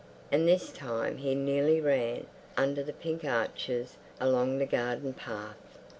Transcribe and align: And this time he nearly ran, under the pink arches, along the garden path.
And 0.31 0.47
this 0.47 0.71
time 0.71 1.17
he 1.17 1.35
nearly 1.35 1.79
ran, 1.79 2.25
under 2.57 2.81
the 2.81 2.91
pink 2.91 3.23
arches, 3.23 3.97
along 4.19 4.57
the 4.57 4.65
garden 4.65 5.13
path. 5.13 5.77